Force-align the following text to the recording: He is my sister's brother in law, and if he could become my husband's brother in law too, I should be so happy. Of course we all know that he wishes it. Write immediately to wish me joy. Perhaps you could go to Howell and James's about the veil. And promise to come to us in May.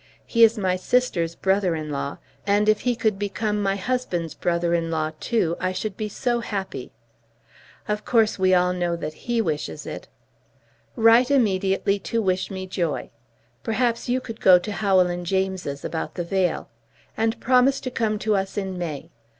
He 0.25 0.43
is 0.43 0.57
my 0.57 0.77
sister's 0.77 1.35
brother 1.35 1.75
in 1.75 1.91
law, 1.91 2.17
and 2.47 2.67
if 2.67 2.79
he 2.79 2.95
could 2.95 3.19
become 3.19 3.61
my 3.61 3.75
husband's 3.75 4.33
brother 4.33 4.73
in 4.73 4.89
law 4.89 5.11
too, 5.19 5.55
I 5.59 5.73
should 5.73 5.95
be 5.95 6.09
so 6.09 6.39
happy. 6.39 6.91
Of 7.87 8.03
course 8.03 8.39
we 8.39 8.51
all 8.51 8.73
know 8.73 8.95
that 8.95 9.13
he 9.29 9.41
wishes 9.43 9.85
it. 9.85 10.07
Write 10.95 11.29
immediately 11.29 11.99
to 11.99 12.19
wish 12.19 12.49
me 12.49 12.65
joy. 12.65 13.11
Perhaps 13.61 14.09
you 14.09 14.19
could 14.19 14.41
go 14.41 14.57
to 14.57 14.71
Howell 14.71 15.01
and 15.05 15.23
James's 15.23 15.85
about 15.85 16.15
the 16.15 16.23
veil. 16.23 16.67
And 17.15 17.39
promise 17.39 17.79
to 17.81 17.91
come 17.91 18.17
to 18.25 18.35
us 18.35 18.57
in 18.57 18.79
May. 18.79 19.11